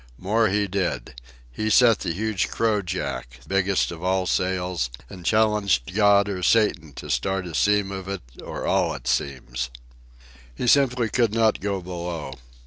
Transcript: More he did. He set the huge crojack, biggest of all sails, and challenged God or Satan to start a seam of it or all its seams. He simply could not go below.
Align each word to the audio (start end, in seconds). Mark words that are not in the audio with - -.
More 0.17 0.47
he 0.47 0.65
did. 0.67 1.13
He 1.51 1.69
set 1.69 1.99
the 1.99 2.11
huge 2.11 2.49
crojack, 2.49 3.41
biggest 3.47 3.91
of 3.91 4.03
all 4.03 4.25
sails, 4.25 4.89
and 5.11 5.23
challenged 5.23 5.93
God 5.93 6.27
or 6.27 6.41
Satan 6.41 6.93
to 6.93 7.07
start 7.11 7.45
a 7.45 7.53
seam 7.53 7.91
of 7.91 8.07
it 8.07 8.23
or 8.43 8.65
all 8.65 8.95
its 8.95 9.11
seams. 9.11 9.69
He 10.55 10.65
simply 10.65 11.07
could 11.07 11.35
not 11.35 11.59
go 11.61 11.79
below. 11.83 12.33